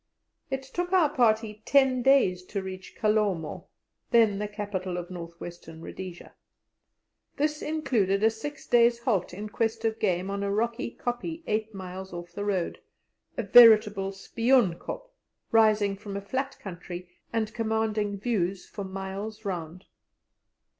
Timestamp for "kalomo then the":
2.99-4.47